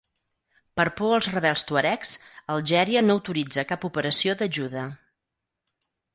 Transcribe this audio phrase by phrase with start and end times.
[0.79, 2.13] Per por als rebels tuaregs,
[2.55, 4.89] Algèria no autoritza cap operació d'ajuda.